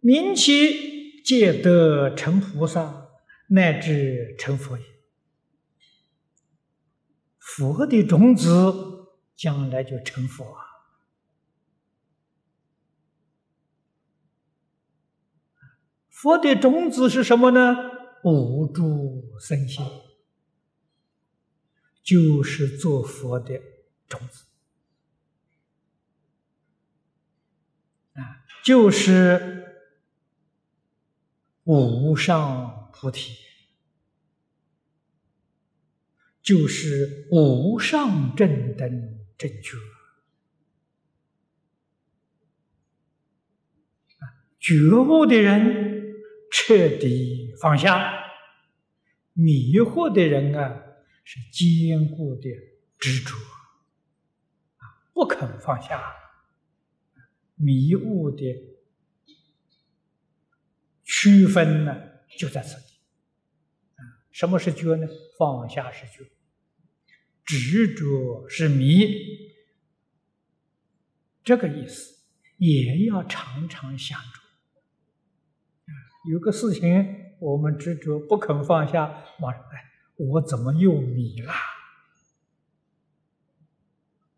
[0.00, 3.08] 明其皆得成菩萨，
[3.48, 4.84] 乃至成佛也。
[7.38, 8.48] 佛的种子
[9.36, 10.64] 将来就成佛啊！
[16.08, 17.76] 佛的种子是什么呢？
[18.22, 19.84] 无住生心，
[22.02, 23.60] 就是做佛的
[24.06, 24.44] 种子
[28.12, 29.49] 啊，就是
[31.70, 33.36] 无上菩提。
[36.42, 39.76] 就是无上正等正觉。
[44.58, 46.12] 觉悟的人
[46.50, 48.24] 彻底放下，
[49.32, 50.82] 迷惑的人啊
[51.22, 52.50] 是坚固的
[52.98, 53.36] 执着，
[55.12, 56.02] 不肯放下，
[57.54, 58.44] 迷雾的
[61.20, 61.94] 区分呢
[62.38, 62.82] 就在此地
[63.96, 65.06] 啊，什么是觉呢？
[65.38, 66.24] 放下是觉。
[67.44, 69.06] 执着是迷，
[71.44, 72.22] 这个意思
[72.56, 74.40] 也要常常想着。
[76.30, 79.84] 有个事情我们执着不肯放下，马上哎，
[80.16, 81.52] 我怎么又迷了？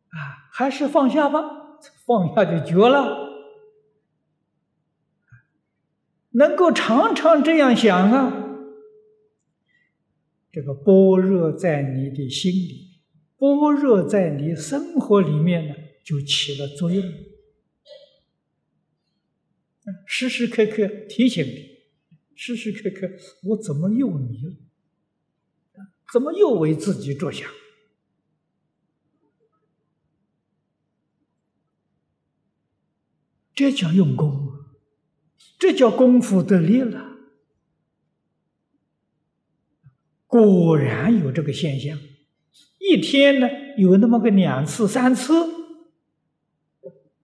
[0.08, 1.40] 啊，还是放下吧，
[2.04, 3.31] 放下就绝了。
[6.32, 8.48] 能够常常这样想啊，
[10.50, 13.00] 这个般若在你的心里。
[13.36, 17.02] 般若在你生活里面呢，就起了作用。
[20.06, 21.80] 时时刻刻提醒你，
[22.36, 23.10] 时时刻刻，
[23.42, 24.54] 我怎么又迷了？
[26.12, 27.50] 怎么又为自己着想？
[33.54, 34.51] 这叫用功！
[35.62, 37.18] 这叫功夫得力了。
[40.26, 41.96] 果然有这个现象。
[42.80, 43.46] 一天呢，
[43.78, 45.32] 有那么个两次、三次，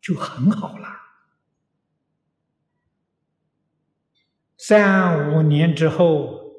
[0.01, 0.87] 就很好了。
[4.57, 6.53] 三五年之后，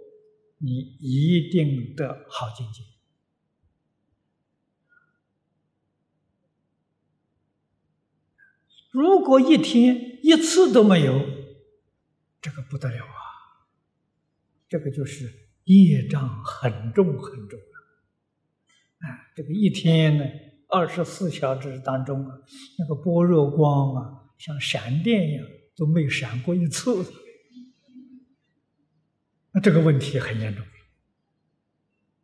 [0.58, 2.84] 你一定得好境界。
[8.92, 11.29] 如果一天一次都没有，
[12.42, 13.22] 这个不得了啊！
[14.70, 15.32] 这个就是
[15.66, 19.08] 业障很重很重了。
[19.08, 20.26] 啊，这个一天呢，
[20.70, 22.38] 二十四小时当中啊，
[22.78, 25.46] 那个般若光啊，像闪电一样，
[25.76, 26.92] 都没闪过一次。
[29.52, 30.64] 那这个问题很严重。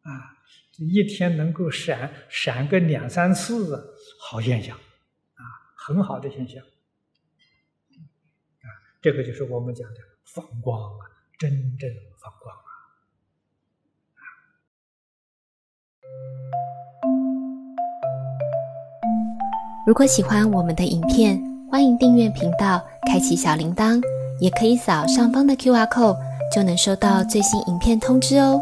[0.02, 0.38] 啊，
[0.78, 5.44] 一天能够闪闪个两三次，好现象，啊，
[5.76, 6.64] 很好的现象。
[9.06, 11.06] 这个就是我们讲的放光啊，
[11.38, 12.56] 真正放光。
[19.86, 21.40] 如果喜欢我们的影片，
[21.70, 24.02] 欢迎订阅频道，开启小铃铛，
[24.40, 26.18] 也可以扫上方的 Q R code，
[26.52, 28.60] 就能收到最新影片通知哦。